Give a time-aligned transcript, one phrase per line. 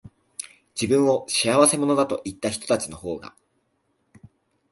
[0.73, 3.35] 自分を仕合せ者だと言ったひとたちのほうが、